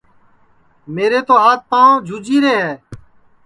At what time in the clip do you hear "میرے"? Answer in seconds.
0.95-1.19